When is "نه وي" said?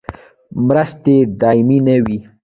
1.87-2.17